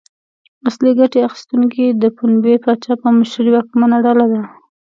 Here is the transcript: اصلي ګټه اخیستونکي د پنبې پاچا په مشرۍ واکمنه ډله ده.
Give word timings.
اصلي 0.67 0.91
ګټه 0.99 1.19
اخیستونکي 1.27 1.85
د 2.01 2.03
پنبې 2.17 2.55
پاچا 2.63 2.93
په 3.01 3.07
مشرۍ 3.17 3.51
واکمنه 3.53 3.97
ډله 4.05 4.25
ده. 4.31 4.41